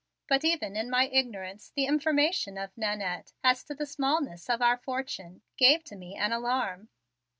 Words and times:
But 0.27 0.43
even 0.43 0.75
in 0.75 0.89
my 0.89 1.05
ignorance 1.09 1.69
the 1.75 1.85
information 1.85 2.57
of 2.57 2.75
Nannette 2.75 3.33
as 3.43 3.63
to 3.65 3.75
the 3.75 3.85
smallness 3.85 4.49
of 4.49 4.59
our 4.59 4.77
fortune 4.79 5.43
gave 5.57 5.83
to 5.83 5.95
me 5.95 6.15
an 6.15 6.31
alarm. 6.33 6.89